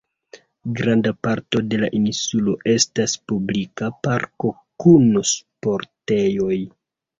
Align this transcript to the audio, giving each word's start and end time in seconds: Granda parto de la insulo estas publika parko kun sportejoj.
Granda 0.77 1.11
parto 1.27 1.61
de 1.73 1.79
la 1.81 1.89
insulo 1.99 2.55
estas 2.73 3.15
publika 3.33 3.91
parko 4.09 4.53
kun 4.87 5.07
sportejoj. 5.35 6.61